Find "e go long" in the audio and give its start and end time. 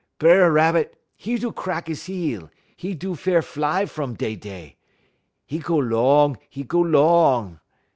5.47-6.39, 6.51-7.59